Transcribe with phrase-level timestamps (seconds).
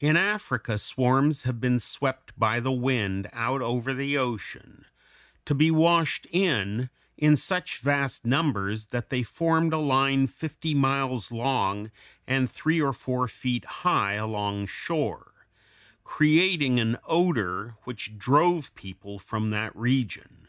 [0.00, 4.86] In Africa swarms have been swept by the wind out over the ocean,
[5.44, 11.30] to be washed in in such vast numbers that they formed a line fifty miles
[11.30, 11.92] long
[12.26, 15.46] and three or four feet high alongshore,
[16.02, 20.48] creating an odor which drove people from that region.